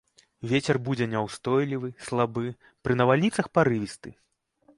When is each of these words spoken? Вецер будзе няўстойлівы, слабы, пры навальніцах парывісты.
Вецер 0.51 0.77
будзе 0.87 1.07
няўстойлівы, 1.11 1.91
слабы, 2.07 2.45
пры 2.89 2.93
навальніцах 3.03 3.45
парывісты. 3.61 4.09